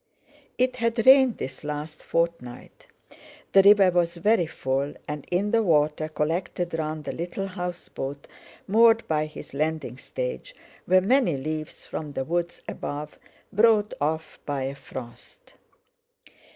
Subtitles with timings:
[0.57, 6.73] It had rained this last fortnight—the river was very full, and in the water, collected
[6.73, 8.27] round the little house boat
[8.67, 10.55] moored by his landing stage,
[10.87, 13.19] were many leaves from the woods above,
[13.53, 15.53] brought off by a frost.